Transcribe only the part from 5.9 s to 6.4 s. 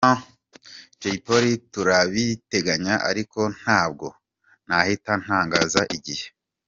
igihe.